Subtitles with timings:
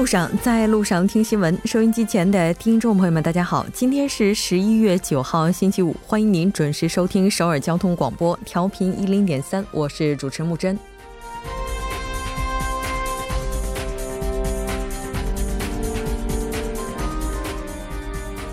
[0.00, 1.58] 路上，在路上听新闻。
[1.66, 10.78] 收音机前的听众朋友们，大家好，今天是十一月九号，星期五，欢迎您准时收听首尔交通广播，调频一零点三，我是主持木真。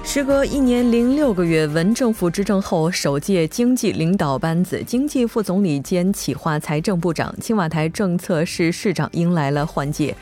[0.03, 10.13] 时隔一年零六个月，文政府执政后首届经济领导班子，经济副总理兼企划财政部长、青瓦台政策室室长迎来了换届。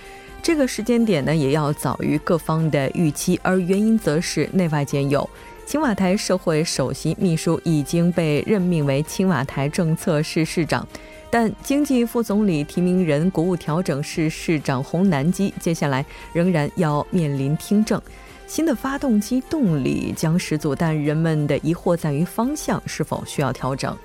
[0.45, 5.27] 这个时间点呢，也要早于各方的预期，而原因则是内外兼有。
[5.66, 10.88] 青瓦台社会首席秘书已经被任命为青瓦台政策室室长，
[11.31, 17.99] 但经济副总理提名人国务调整室室长洪南基接下来仍然要面临听证。
[18.46, 23.98] 新的发动机动力将十足，但人们的疑惑在于方向是否需要调整。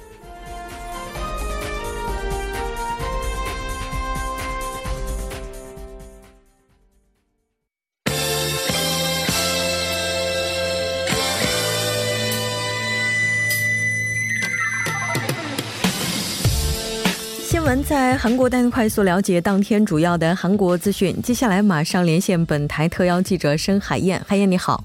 [17.90, 21.12] 在韩国，带您快速了解当天主要的韩国资讯。
[21.22, 24.22] 接下来马上连线本台特邀记者申海燕。
[24.28, 24.84] 海燕你好，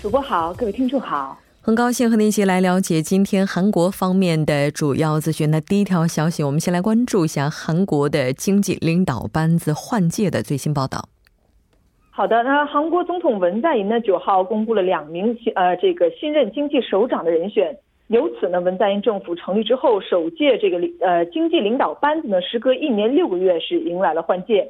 [0.00, 5.50] 主播好，各位听众好，很高兴和您一起来了解今天韩国方面的主要资讯。
[5.50, 11.08] 那第一条消息，我们先来关注一下韩国的经济领导班子换届的最新报道。
[12.12, 17.76] 好的，那韩国总统文在寅呢，九号公布了两名呃这个新任经济首长的人选。
[18.10, 24.68] 由此呢，文在寅政府成立之后，首届这个领呃经济领导班子呢，时隔一年六个月是迎来了换届。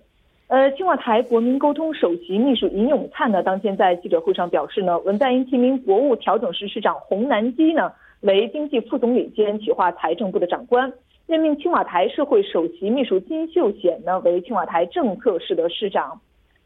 [0.48, 10.92] 呃，青瓦台国民沟通首席秘书尹永灿呢，当天在记者会上表示呢，文在寅提名国务调整室室长洪南基呢为经济副总理兼企划财政部的长官，
[11.27, 16.20] 任命青瓦台社会首席秘书金秀显呢为青瓦台政策室的室长。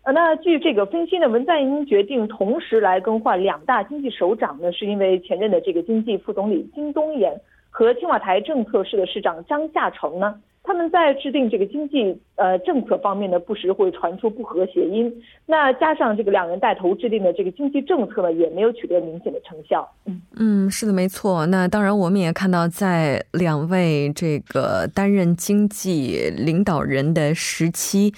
[0.05, 7.33] 呃，那据这个分析呢，文在寅决定同时来更换两大经济首长呢，是因为前任的这个经济副总理金东延
[7.71, 15.11] 和青瓦台政策室的市长张夏成呢，他们在制定这个经济呃政策方面呢，不时会传出不和谐音。
[15.47, 19.91] 那加上这个两人带头制定的这个经济政策呢，也没有取得明显的成效。
[20.05, 21.47] 嗯嗯，是的，没错。
[21.47, 28.13] 那当然，我们也看到，在两位这个担任经济领导人的时期。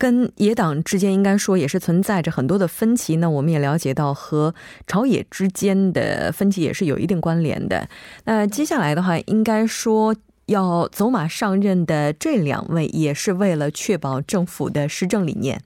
[0.00, 3.28] 跟野党之间应该说也是存在着很多的分歧那。
[3.28, 4.54] 我们也了解到和
[4.86, 7.86] 朝野之间的分歧也是有一定关联的。
[8.24, 10.16] 那接下来的话，应该说
[10.46, 15.60] 要走马上任的这两位，也是为了确保政府的施政理念。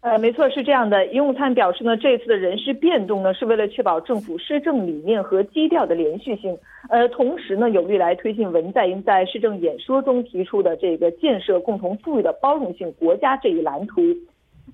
[0.00, 1.04] 呃，没错，是这样的。
[1.06, 6.56] 尹永灿表示呢，这次的人事变动呢，是为了确保政府施政理念和基调的连续性，
[6.88, 14.00] 呃，同时呢，有利来推进文在寅在施政演说中提出的这个建设共同富裕的包容性国家这一蓝图。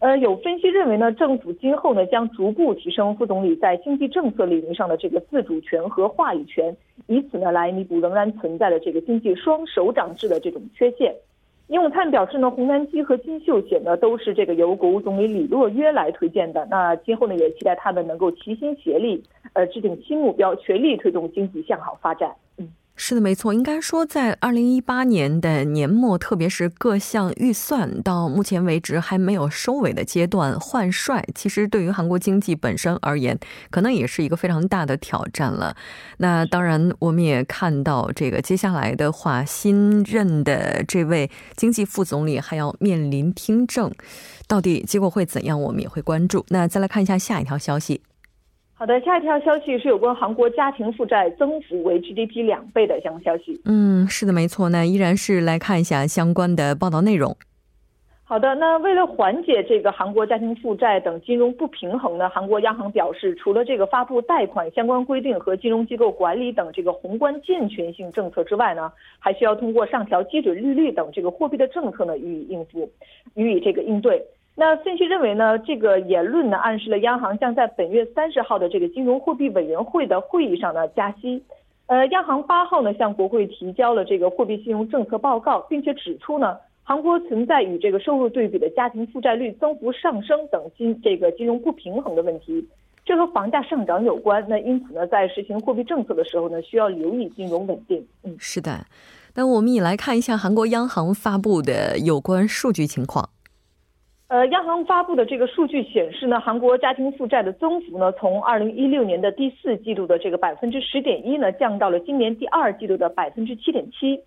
[0.00, 6.76] 呃，有分析认为呢，政府今后呢，将逐步提升副总理在经济政策领域上的这个自主权和话语权，
[7.06, 11.14] 以此呢，来弥补仍然存在的这个经济双首长制的这种缺陷。
[11.69, 16.66] 尹永灿表示呢，洪南基和金秀贤呢都是这个由国务总理李洛约来推荐的。
[16.70, 22.34] 那今后呢，也期待他们能够齐心协力，呃，制定新目标，全力推动经济向好发展。
[22.58, 22.69] 嗯。
[22.97, 23.53] 是的，没错。
[23.53, 33.37] 应该说，在二零一八年的年末，特别是各项预算到目前为止还没有收尾的阶段，换帅其实对于韩国经济本身而言，
[33.71, 35.77] 可能也是一个非常大的挑战了。
[36.19, 43.93] 那当然，我们也看到，这个接下来的话，新任的这位经济副总理还要面临听证，
[44.47, 46.47] 到底结果会怎样，我们也会关注。
[46.49, 48.00] 那再来看一下下一条消息。
[48.84, 53.58] 好的，下一条消息是有关韩国家庭负债增幅为 GDP 两倍的相关消息。
[53.64, 54.68] 嗯，是的，没错。
[54.68, 57.34] 那依然是来看一下相关的报道内容。
[58.24, 72.90] 好的，那为了缓解这个韩国家庭负债等金融不平衡呢，韩国央行表示，除了这个发布贷款相关规定和金融机构管理等这个宏观健全性政策之外呢，还需要通过上调基准利率等这个货币的政策呢予以应付，
[73.32, 74.22] 予以这个应对。
[74.56, 81.42] 那分析认为呢，这个言论呢暗示了央行将在本月三十号的这个金融货币委员会的会议上呢加息。
[81.86, 92.66] 呃，央行八号呢向国会提交了这个货币信用政策报告，并且指出呢，韩国存在与这个收入对比的家庭负债率增幅上升等金这个金融不平衡的问题，
[93.04, 94.42] 这和房价上涨有关。
[94.48, 98.06] 那因此呢，在实行货币政策的时候呢，需要留意金融稳定。
[98.22, 98.86] 嗯，是的。
[99.34, 103.28] 那我们也来看一下韩国央行发布的有关数据情况。
[104.29, 114.19] 呃，央行发布的这个数据显示呢，韩国家庭负债的增幅呢，从二零一六年的第四季度的这个百分之十点一呢，降到了今年第二季度的百分之七点七。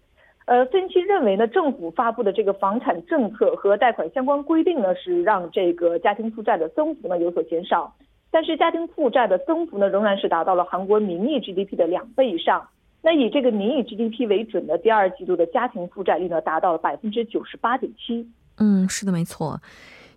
[0.46, 7.94] 呃，分析认为呢，政府发布的这个房产政策和贷款相关规定呢，是让这个家庭负债的增幅呢有所减少。
[8.30, 12.68] 但是家庭负债的增幅呢，仍然是达到了韩国名义 GDP 的两倍以上。
[13.02, 18.26] 那以这个名义 GDP 为准的第二季度的家庭负债率呢，达到了百分之九十八点七。
[18.58, 19.62] 嗯，是的，没错。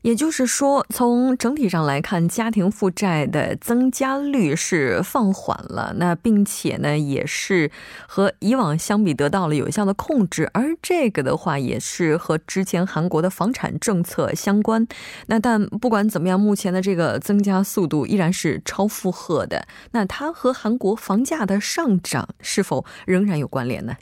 [0.02, 7.70] 也就是说，从整体上来看，家庭负债的增加率是放缓了，那并且呢，也是
[8.08, 14.88] 和以往相比得到了有效的控制，而这个的话也是和之前韩国的房产政策相关。
[15.26, 19.66] 那但不管怎么样，目前的这个增加速度依然是超负荷的。
[19.90, 23.96] 那它和韩国房价的上涨是否仍然有关联呢？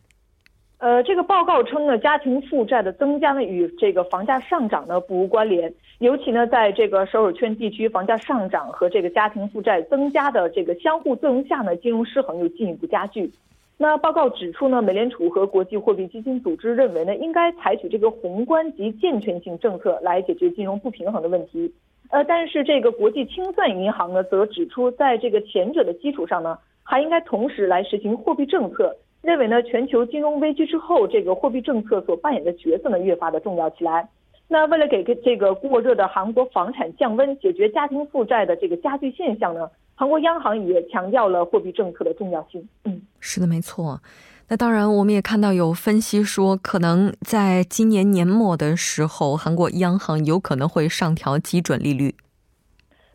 [0.78, 13.28] 呃，这个报告称呢，家庭负债的增加呢与这个房价上涨呢不无关联，尤其呢在这个首尔圈地区房价上涨和这个家庭负债增加的这个相互作用下呢，金融失衡又进一步加剧。
[13.76, 21.72] 那报告指出呢，美联储和国际货币基金组织认为呢，应该采取这个宏观及健全性政策来解决金融不平衡的问题。
[22.10, 28.96] 呃，但是这个国际清算银行呢则指出，在这个前者的基础上呢，还应该同时来实行货币政策。
[29.22, 34.08] 认为呢，全球金融危机之后，这个货币政策所扮演的角色呢，越发的重要起来。
[34.46, 42.66] 那为了给这个过热的韩国房产降温，解决家庭负债的这个加剧现象呢，韩国央行也强调了货币政策的重要性。
[42.84, 44.00] 嗯，是的，没错。
[44.48, 52.14] 那当然，我们也看到有分析说，可能在今年年末的时候，韩国央行有可能会上调基准利率。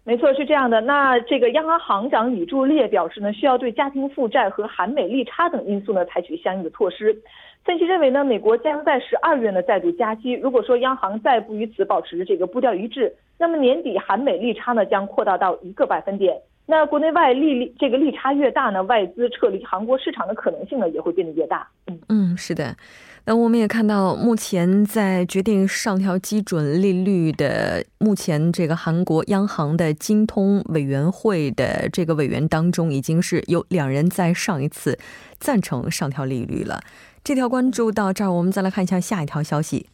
[0.06, 0.82] 没错，是这样的。
[0.82, 7.16] 那这个央行行长李柱烈表示呢，需要对家庭负债和韩美利差等因素呢采取相应的措施。
[7.64, 10.34] 分析认为呢，美国将在十二月呢再度加息。
[10.34, 16.38] 如果说央行再不与此保持这个步调一致，那么年底韩美利差呢将扩大到一个百分点。
[16.66, 21.66] 那国内外利率这个利差越大呢，外资撤离韩国市场的可能性呢也会变得越大。
[21.88, 22.76] 嗯嗯，是的。
[23.26, 35.00] 那我们也看到，目前在决定上调基准利率的目前这个韩国央行的金通委员会的这个委员当中，已经是有两人在上一次
[35.40, 36.82] 赞成上调利率了。
[37.24, 39.88] 这条关注到这儿，我们再来看一下下一条消息。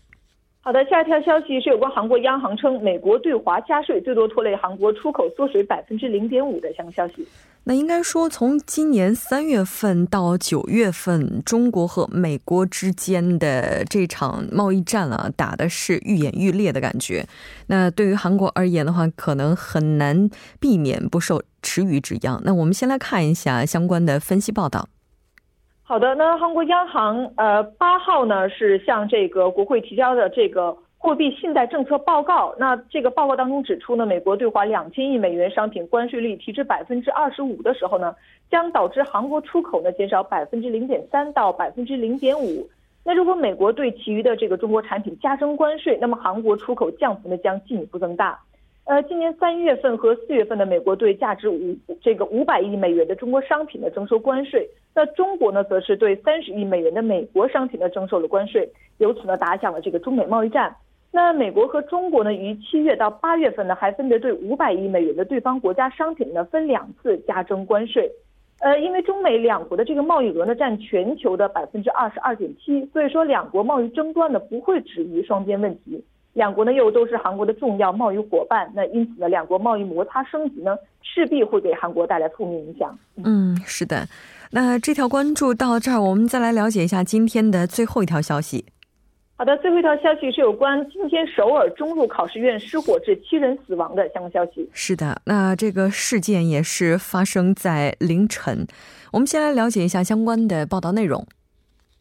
[0.61, 7.27] 好的，下一条消息是有关韩国央行称，美国对华加税最多拖累韩国出口缩水百分之零点五的相关消息。
[7.69, 17.27] 那应该说，从今年三月份到九月份，中国和美国之间的这场贸易战啊，打的是愈演愈烈的感觉。
[17.67, 20.27] 那对于韩国而言的话，可能很难
[20.59, 22.41] 避免不受池鱼之殃。
[22.43, 24.89] 那我们先来看一下相关的分析报道。
[25.83, 30.75] 好的，那韩国央行呃八号呢是向这个国会提交的这个。
[31.01, 38.13] 货币信贷政策报告，那这个报告当中指出呢，美国对华两千亿美元商品关税率提至百分之二十五的时候呢，
[38.51, 42.69] 将导致韩国出口呢减少百分之零点三到百分之零点五。
[43.05, 48.37] 那如果美国对其余的这个中国产品加征关税，那么韩国出口降幅呢将进一步增大。
[48.83, 60.75] 呃，今年三月份和四月份的美国对价值五这个五百亿美元的中国商品呢征收关税，那中国呢则是对三十亿美元的美国商品呢征收了关税，由此呢打响了这个中美贸易战。
[61.11, 68.09] 那美国和中国呢，于七月到八月份呢，还分别对五百亿美元的对方国家商品呢分两次加征关税。
[68.59, 76.03] 呃，因为中美两国的这个贸易额呢占全球的百分之二十二点七，所以说两国贸易争端呢不会止于双边问题。
[76.33, 82.97] 两国呢又都是韩国的重要贸易伙伴，那因此呢，两国贸易摩擦升级呢，势必会给韩国带来负面影响。
[83.23, 84.07] 嗯，是的。
[84.51, 88.65] 那这条关注到这儿，我们再来了解一下今天的最后一条消息。
[89.39, 94.69] 好的，最后一条消息是有关今天首尔中路考试院失火致七人死亡的相关消息。
[94.73, 98.67] 是的，那这个事件也是发生在凌晨。
[99.13, 101.25] 我们先来了解一下相关的报道内容。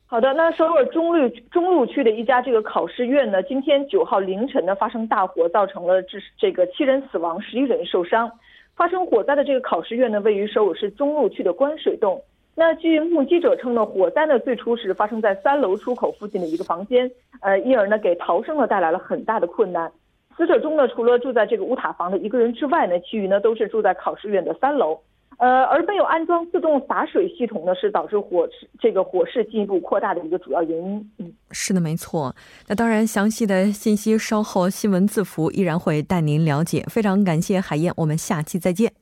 [0.07, 8.29] 好的，那首尔中路中路区的一家这个考试院呢，今天九号凌晨呢发生大火，造成了致这个七人死亡，十一人受伤。
[8.75, 12.21] 发生火灾的这个考试院呢，位于首尔市中路区的关水洞。
[12.59, 17.09] 那据目击者称呢，火灾呢最初是发生在三楼出口附近的一个房间，
[17.41, 19.89] 呃，因而呢给逃生呢带来了很大的困难。
[20.37, 25.01] 死者中呢，除了住在这个乌塔房的一个人之外呢，其余呢都是住在考试院的三楼，
[25.37, 28.49] 呃，而没有安装自动洒水系统呢，是导致火
[28.81, 31.11] 这个火势进一步扩大的一个主要原因。
[31.19, 32.35] 嗯，是的，没错。
[32.67, 36.85] 那当然，详细的信息稍后新闻字符依然会带您了解。
[36.91, 38.93] 非常感谢海燕，我们下期再见。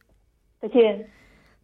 [0.61, 1.16] 再见。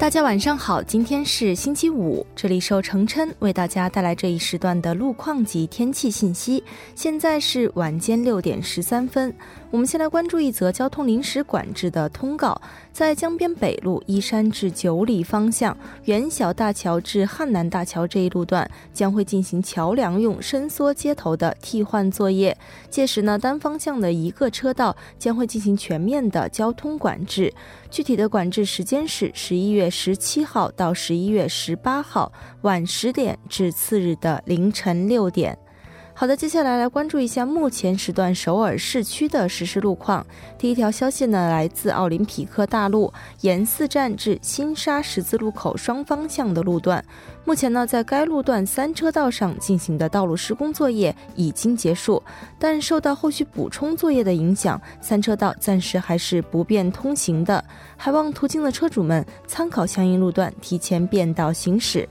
[0.00, 6.64] 大家晚上好，今天是星期五，这里是程琛为大家带来这一时段的路况及天气信息。
[6.94, 9.30] 现在是晚间六点十三分，
[9.70, 12.60] 我们先来关注一则交通临时管制的通告。
[12.92, 22.56] 在江边北路依山至九里方向，元小大桥至汉南大桥这一路段将会进行桥梁用伸缩接头的替换作业，
[22.90, 27.54] 届时呢，单方向的一个车道将会进行全面的交通管制。
[27.88, 35.56] 具体的管制时间是十一月十七号到十一月十八号晚十点至次日的凌晨六点。
[36.20, 40.26] 好的，接下来来关注一下目前时段首尔市区的实时路况。
[40.58, 43.10] 第一条消息呢，来自奥林匹克大路
[43.40, 47.02] 沿四站至新沙十字路口双方向的路段，
[47.46, 52.22] 目前呢，在该路段三车道上进行的道路施工作业已经结束，
[52.58, 57.64] 但受到后续补充作业的影响，三车道暂时还是不便通行的，
[57.96, 62.06] 还望途经的车主们参考相应路段，提前变道行驶。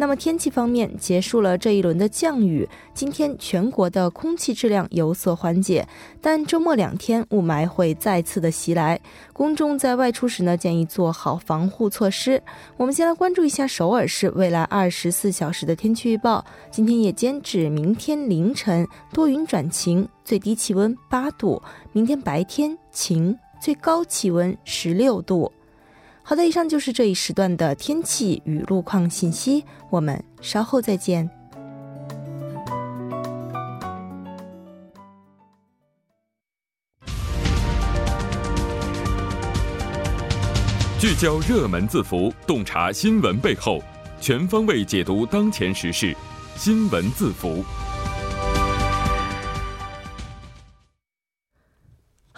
[0.00, 5.86] 那么天气方面，结束了这一轮的降雨，今天全国的空气质量有所缓解，
[6.22, 8.98] 但周末两天雾霾会再次的袭来，
[9.34, 12.42] 公众在外出时呢，建议做好防护措施。
[12.78, 21.60] 我们先来关注一下首尔市未来二十四小时的天气预报：今天夜间至明天凌晨多云转晴，最低气温八度；
[21.92, 25.52] 明天白天晴，最高气温十六度。
[26.30, 31.28] 好的，以上就是这一时段的天气与路况信息，我们稍后再见。
[41.00, 43.82] 聚焦热门字符，洞察新闻背后，
[44.20, 46.16] 全方位解读当前时事，
[46.54, 47.64] 新闻字符。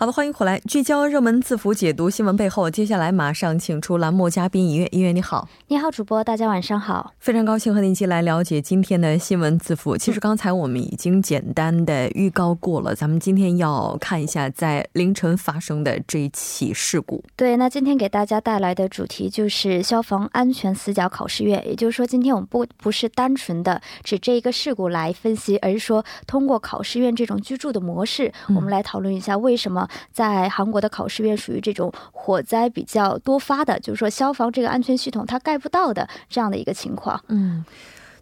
[0.02, 2.68] 好的，欢迎回来，聚焦热门字符，解读新闻背后。
[2.68, 9.96] 接下来马上请出栏目嘉宾音乐，音乐你好，你好，主播，大家晚上好，非常高兴和您一起来了解今天的新闻字符。
[9.96, 17.22] 其实刚才我们已经简单的预告过了，咱们今天要看一下在凌晨发生的这一起事故。
[17.36, 29.88] 对，那今天给大家带来的主题就是消防安全死角考试院，也就是说，今天我们不不是单纯的指这一个事故来分析，而是说通过考试院这种居住的模式，我们来讨论一下为什么。
[30.12, 37.22] 在韩国的考试院属于这种火灾比较多发的，就是说消防这个安全系统它盖不到的这样的一个情况。
[37.28, 37.64] 嗯。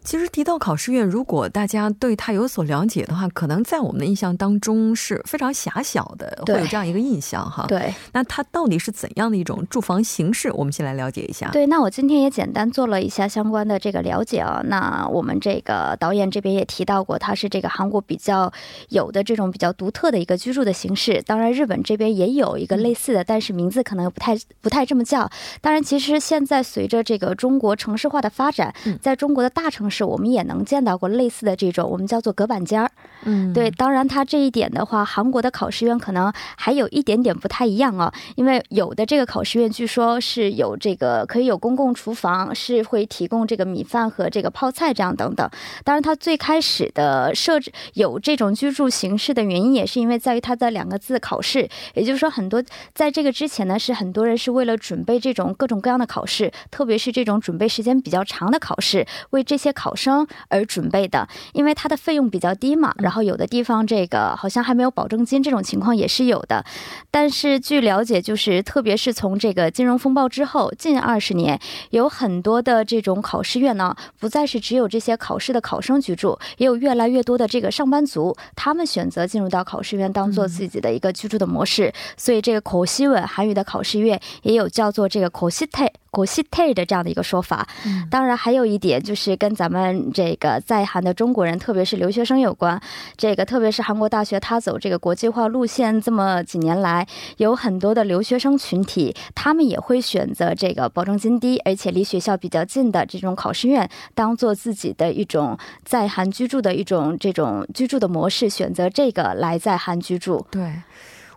[0.03, 7.65] 其实提到考试院，如果大家对它有所了解的话，可能在我们的印象当中是非常狭小的，会有这样一个印象哈。
[7.67, 10.51] 对，那它到底是怎样的一种住房形式？
[10.53, 11.49] 我们先来了解一下。
[11.51, 14.61] 对，那我今天也简单做了一下相关的这个了解啊。
[14.65, 18.51] 那我们这个导演这边也提到过，它是这个韩国比较
[18.89, 21.21] 有的这种比较独特的一个居住的形式。
[21.27, 25.29] 当然，日本这边也有一个类似的，但是名字可能不太不太这么叫。
[25.61, 32.89] 当然，其实现在随着这个中国城市化的发展，在中国的大城是我们也能见到过类似的这种，我们叫做隔板间儿。
[33.25, 45.49] 嗯，对，当然它这一点的话，韩国的考试院可能还有一点点不太一样啊，因为有的这个考试院据说是有这个可以有公共厨房，是会提供这个米饭和这个泡菜这样等等。
[45.83, 52.63] 当然，它最开始的设置有这种居住形式的原因，也是因为在于它的两个字考试，也就是说很多
[52.93, 60.27] 在这个之前呢，是很多人是为了准备这种各种各样的考试，特别是这种准备时间比较长的考试，为这些考生。
[60.47, 66.63] 而准备的，因为它的费用比较低嘛，然后有的地方这个好像还没有保证金，这种情况也是有的。
[67.09, 81.91] 但是据了解，就是特别是从这个金融风暴之后，近二十年，有很多的这种考试院呢，不再是只有这些考试的考生居住，也有越来越多的这个上班族，他们选择进入到考试院当做自己的一个居住的模式。
[82.17, 85.91] 所以这个口西文韩语的考试院也有叫做这个口西泰。
[86.11, 87.65] 国西泰的这样的一个说法，
[88.09, 92.81] 当然还有一点就是跟咱们这个在韩的中国人，特别是留学生有关。
[93.17, 110.45] 这个特别是韩国大学，它走这个国际化路线这么几年来，有很多的留学生群体，他们也会选择这个保证金低而且离学校比较近的这种考试院，当做自己的一种在韩居住的一种这种居住的模式，选择这个来在韩居住。
[110.51, 110.73] 对。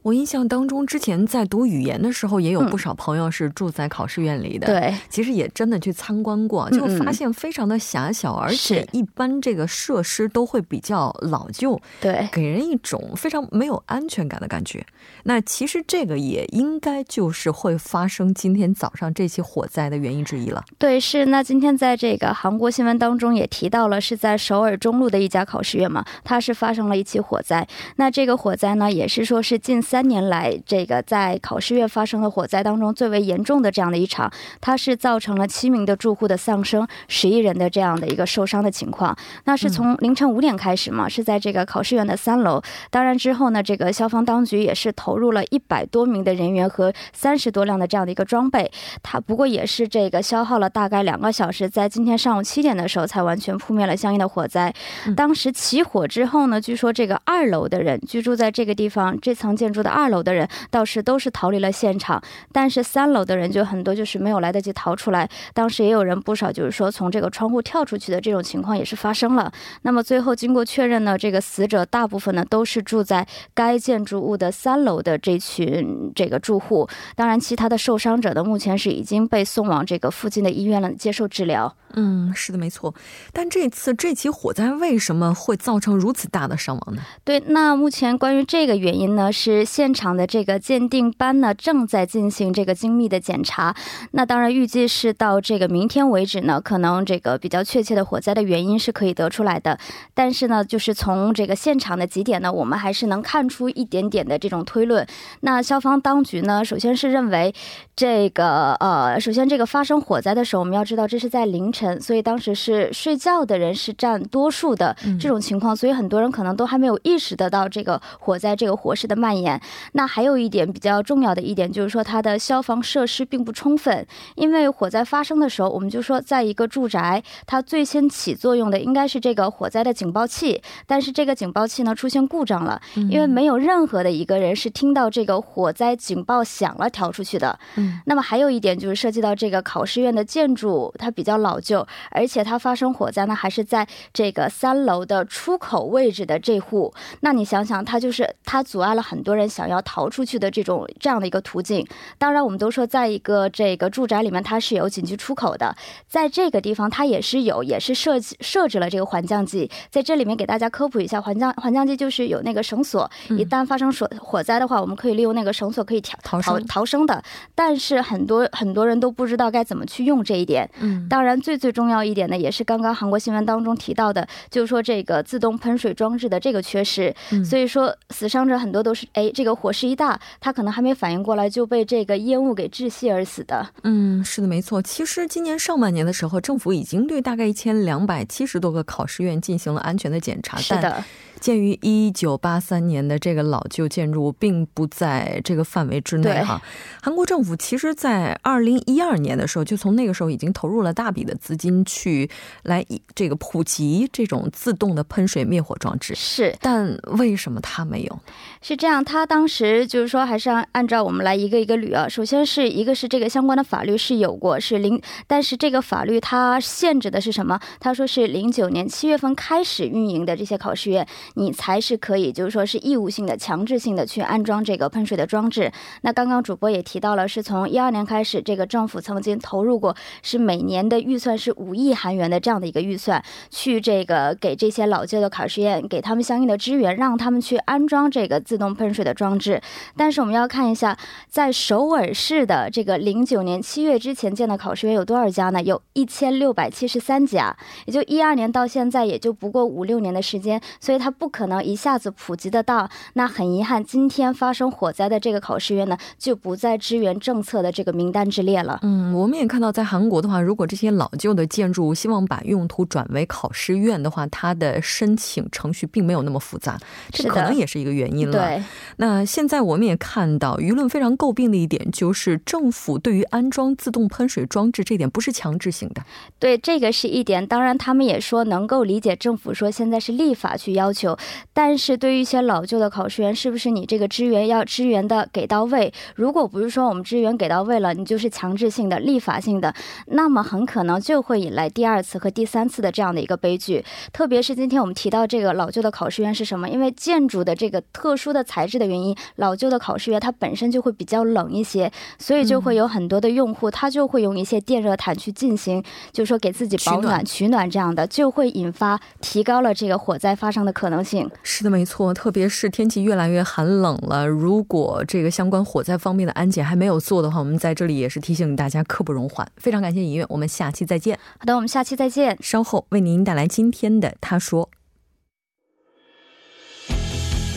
[0.05, 4.67] 我印象当中，之前在读语言的时候，也有不少朋友是住在考试院里的。
[4.67, 14.85] 对，其实也真的去参观过，就发现非常的狭小，而且一般这个设施都会比较老旧，对，给人一种非常没有安全感的感觉。
[15.23, 20.63] 那其实这个也应该就是会发生今天早上这起火灾的原因之一了。
[20.79, 21.25] 对，是。
[21.25, 27.67] 那今天在这个韩国新闻当中也提到了，是在首尔中路的一家考试院嘛，它是发生了一起火灾。
[27.97, 29.94] 那这个火灾呢，也是说是近四。
[29.95, 34.29] 三年来这个在考试院发生的火灾当中最为严重的这样的一场，
[34.61, 39.17] 它是造成了七名的住户的丧生，十一人的这样的一个受伤的情况。
[39.45, 42.61] 那是从凌晨五点开始嘛，是在这个考试院的三楼。
[42.91, 48.69] 当然之后呢，这个消防当局也是投入了一百多名的人员和三十多辆的这样的一个装备。
[49.01, 54.75] 它不过也是这个消耗了大概两个小时，在今天上午七点的时候才完全扑灭了相应的火灾。
[55.15, 65.29] 当时起火之后呢，据说这个二楼的人居住在这个地方这层建筑的二楼的人倒是都是逃离了现场，但是三楼的人就很多就是没有来得及逃出来。
[65.53, 69.53] 当时也有人不少就是说从这个窗户跳出去的这种情况也是发生了。
[69.83, 76.89] 那么最后经过确认呢，这个死者大部分呢都是住在该建筑物的三楼的这群这个住户。
[77.15, 81.77] 当然，其他的受伤者呢，目前是已经被送往这个附近的医院了，接受治疗。
[81.97, 82.93] 嗯，是的，没错。
[83.33, 87.03] 但这次这起火灾为什么会造成如此大的伤亡呢？
[87.23, 93.75] 对，那目前关于这个原因呢，是现场的这个鉴定班呢正在进行这个精密的检查。
[94.13, 99.77] 那当然，预计是到这个明天为止呢，可能这个比较确切的火灾的原因是可以得出来的。
[100.15, 105.05] 但是呢，就是从这个现场的几点呢，我们还是能看出一点点的这种推论。
[105.41, 107.53] 那消防当局呢，首先是认为
[107.97, 112.01] 这个呃，首先这个发生火灾的时候，我们要知道这是在凌晨。
[112.01, 119.61] 所以当时是睡觉的人是占多数的这种情况，所以很多人可能都还没有意识得到这个火灾这个火势的蔓延。
[119.93, 124.07] 那还有一点比较重要的一点就是说，它的消防设施并不充分。
[124.35, 137.59] 因为火灾发生的时候，我们就说在一个住宅，它最先起作用的应该是这个火灾的警报器，但是这个警报器呢出现故障了，因为没有任何的一个人是听到这个火灾警报响了逃出去的。
[137.77, 141.87] 嗯，那么还有一点就是涉及到这个考试院的建筑，它比较老旧。
[142.11, 146.93] 而且它发生火灾呢，还是在这个三楼的出口位置的这户。
[147.21, 151.85] 那你想想，它就是它阻碍了很多人想要逃出去的这种这样的一个途径。
[152.19, 155.75] 当然，我们都说，在一个这个住宅里面，它是有紧急出口的。
[156.07, 159.69] 在这个地方，它也是有，也是设计设置了这个缓降剂。
[159.91, 167.21] 在这里面给大家科普一下，缓降缓降剂就是有那个绳索，一旦发生火火灾的话，我们可以利用那个绳索可以逃逃逃生的。
[167.55, 170.71] 但是很多很多人都不知道该怎么去用这一点。
[170.81, 171.59] 嗯，当然最。
[171.65, 183.69] 最重要一点呢，也是刚刚韩国新闻当中提到的，就是说这个自动喷水装置的这个缺失，所以说死伤者很多都是哎，这个火势一大，他可能还没反应过来就被这个烟雾给窒息而死的。
[183.83, 184.81] 嗯，是的，没错。
[184.81, 190.57] 其实今年上半年的时候，政府已经对大概一千两百七十多个考试院进行了安全的检查。
[190.59, 191.05] 是的。
[191.41, 196.63] 鉴于一九八三年的这个老旧建筑并不在这个范围之内哈，
[197.03, 202.31] 韩国政府其实，在二零一二年的时候，就从那个时候已经投入了大笔的资金去
[202.63, 202.83] 来
[203.15, 206.15] 这个普及这种自动的喷水灭火装置。
[206.15, 208.19] 是，但为什么它没有？
[208.63, 212.09] 是这样，当时就是说，还是按按照我们来一个一个捋啊。
[212.09, 217.59] 首先是一个是这个相关的法律是有过，是零，但是这个法律它限制的是什么？
[217.81, 221.07] 他说是零九年七月份开始运营的这些考试院。
[221.35, 225.71] 你才是可以，就是说是义务性的、强制性的去安装这个喷水的装置。
[226.03, 239.61] 那刚刚主播也提到了，是从一二年开始，这个政府曾经投入过，是每年的预算是五亿韩元的这样的一个预算，去这个给这些老旧的考试院给他们相应的支援，让他们去安装这个自动喷水的装置。
[239.97, 240.97] 但是我们要看一下，
[241.29, 245.63] 在首尔市的这个零九年七月之前建的考试院有多少家呢？
[245.63, 251.35] 有一千六百七十三家，也就一二年到现在也就不过五六年的时间，所以它不。
[251.35, 258.79] 可能一下子普及得到，那很遗憾，今天发生火灾的这个考试院呢，就不在支援政策的这个名单之列了。
[258.85, 266.79] 嗯，我们也看到，在韩国的话，如果这些老旧的建筑希望把用途转为考试院的话，它的申请程序并没有那么复杂，
[267.11, 268.39] 这可能也是一个原因了。
[268.39, 268.63] 对。
[268.99, 276.03] 那那现在我们也看到，舆论非常诟病的一点就是，政府对于安装自动喷水装置这点不是强制性的。
[276.39, 277.47] 对，这个是一点。
[277.47, 281.15] 当然，他们也说能够理解政府说现在是立法去要求。
[281.53, 285.93] 但是对于一些老旧的考试员，是不是你这个支援要支援的给到位？
[286.15, 289.75] 如果不是说我们支援给到位了，你就是强制性的、立法性的，
[290.07, 293.85] 那么很可能就会引来第二次和第三次的这样的一个悲剧。
[294.15, 296.67] 特别是今天我们提到这个老旧的考试院是什么？
[296.71, 311.31] 因为建筑的这个特殊的材质的原因，老旧的考试院它本身就会比较冷一些，所以就会有很多的用户他就会用一些电热毯去进行，就是说给自己保暖、取暖这样的，就会引发提高了这个火灾发生的可能性。
[311.43, 319.47] 是的，没错，特别是天气越来越寒冷了，如果这个相关火灾方面的安检还没有做的话，我们在这里也是提醒大家刻不容缓。
[319.57, 321.19] 非常感谢尹月，我们下期再见。
[321.39, 322.37] 好的，我们下期再见。
[322.41, 324.69] 稍后为您带来今天的他说。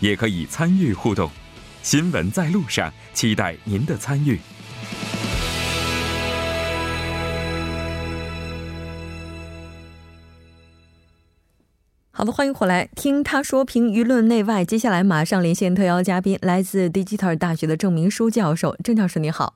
[0.00, 1.30] 也可以参与互动。
[1.82, 4.38] 新闻在路上，期待您的参与。
[12.12, 14.62] 好的，欢迎回来听他说评舆论内外。
[14.62, 18.76] 接下来马上连线特邀嘉宾，来自 Digital 大学的郑明书教授。
[18.84, 19.54] 郑教授你好，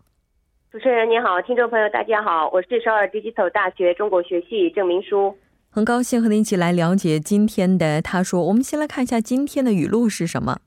[0.73, 5.37] 主持人你好，听众朋友大家好，我是首尔 Digital 大学中国学系郑明书，
[5.74, 8.46] 很高兴和您一起来了解今天的他说。
[8.46, 10.58] 我们先来看一下今天的语录是什么。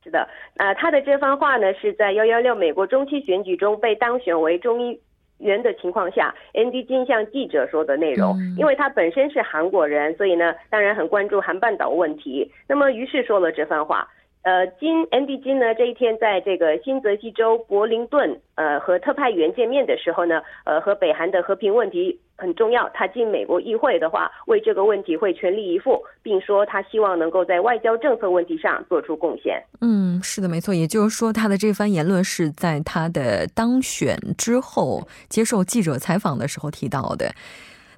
[0.04, 5.00] 是的，呃，他的这番话呢是在幺幺六美国中期选举中被当选为中医。
[5.42, 12.50] 员的情况下，Andy 金向记者说的内容，因为他本身是韩国人，所以呢，当然很关注韩半岛问题。
[12.66, 14.08] 那么，于是说了这番话。
[14.44, 22.90] 呃，金 Andy 金呢，这一天在这个新泽西州柏林顿，呃，和特派员见面的时候呢，呃，和北韩的和平问题很重要。
[22.92, 29.62] 他进美国议会的话，为这个问题会全力以赴，并说他希望能够在外交政策问题上做出贡献。
[29.80, 30.74] 嗯，是的，没错。
[30.74, 37.32] 也就是说，他的这番言论是在他的当选之后接受记者采访的时候提到的。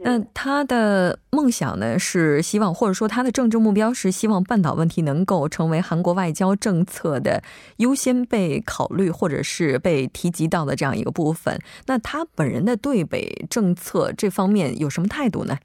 [0.00, 7.42] 那他的梦想呢，是希望或者说他的政治目标是希望半岛问题能够成为韩国外交政策的
[7.76, 11.58] 优先被考虑或者是被提及到的这样一个部分。
[11.86, 15.58] 那他本人的对北政策这方面有什么态度呢？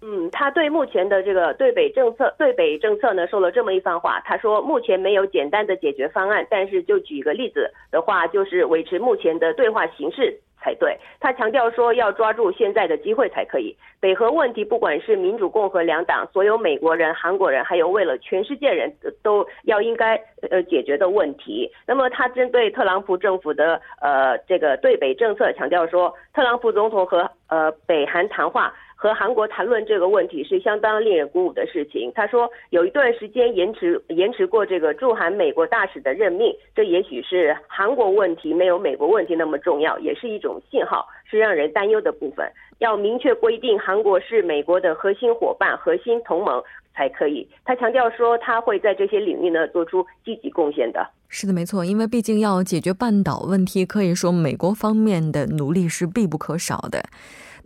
[0.00, 4.20] 嗯，他对目前的这个对北政策对北政策呢说了这么一番话。
[4.24, 10.38] 他说目前没有简单的解决方案，但是就举一个例子的话，就是维持目前的对话形式。
[10.60, 13.76] 才对，他强调说要抓住现在的机会才可以。
[14.00, 21.70] 北核问题，不管是民主、共和两党，所有美国人、韩国人，还有为了全世界人都要应该呃解决的问题。
[21.86, 28.74] 那么他针对特朗普政府的呃这个对北政策，强调说，特朗普总统和呃北韩谈话。
[29.00, 32.10] 和韩国谈论这个问题是相当令人鼓舞的事情。
[32.16, 42.44] 他说，有一段时间延迟延迟过这个驻韩美国大使的任命，这也许是韩国问题没有美国问题那么重要，也是一种信号，是让人担忧的部分。
[42.78, 46.60] 要明确规定韩国是美国的核心伙伴、核心同盟
[46.92, 47.48] 才可以。
[47.64, 51.08] 他强调说，他会在这些领域呢做出积极贡献的。
[51.28, 57.04] 是的，没错，因为毕竟要解决半岛问题，可以说美国方面的努力是必不可少的。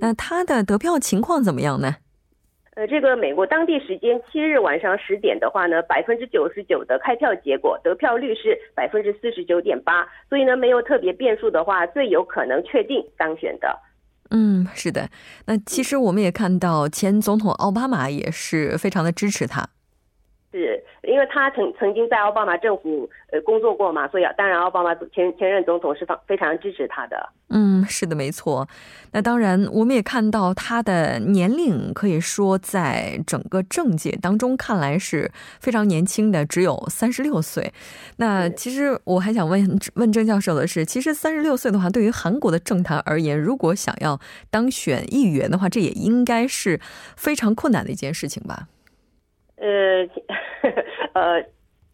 [0.03, 1.95] 那他的得票情况怎么样呢？
[2.75, 13.79] 呃，这个美国当地时间七日晚上十点的话呢，百分之九十九的开票结果，得票率是百分之四十九点八，所以呢，没有特别变数的话，最有可能确定当选的。
[14.31, 15.09] 嗯，是的。
[15.47, 19.69] 那其实我们也看到，前总统奥巴马也是非常的支持他。
[20.51, 20.83] 是。
[21.03, 27.29] 因为他曾曾经在奥巴马政府呃工作过嘛，所以当然奥巴马前前任总统是非非常支持他的。
[27.49, 28.67] 嗯，是的，没错。
[29.11, 37.73] 那当然，我们也看到他的年龄可以说在整个政界当中看来是非常年轻的，只有三十六岁。
[38.17, 44.19] 那其实我还想问问郑教授的是，其实三十六岁的话，对于韩国的政坛而言，如果想要
[44.51, 46.81] 当选议员的话，这也应该是
[47.17, 48.69] 非常困难的一件事情吧？
[49.63, 50.09] 呃。
[51.15, 51.43] 呃，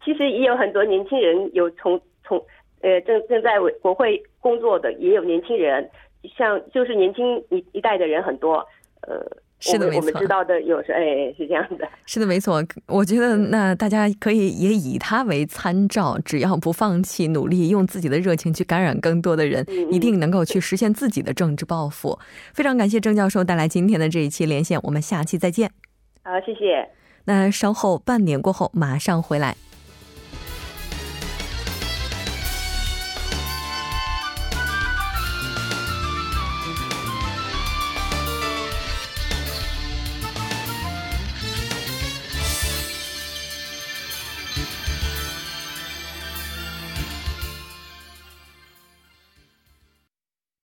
[0.03, 2.37] 其实也有很多年轻人有从从
[2.81, 5.89] 呃正正在国会工作的，也有年轻人。
[6.37, 8.65] 像就是年轻一一代的人很多，
[9.07, 9.25] 呃。
[9.61, 9.99] 是的，没错。
[9.99, 11.85] 我们知道的有时，哎，是这样的。
[12.05, 12.63] 是的，没错。
[12.87, 22.17] 我觉得那大家可以也以他为参照，只要不放弃努力，用自己的热情去感染更多的人，一定能够去实现自己的政治抱负。
[22.53, 25.69] 非常感谢郑教授带来今天的这一期连线，我们下期再见。
[26.23, 26.98] 好，谢谢。
[27.29, 29.55] 那稍后半年过后马上回来。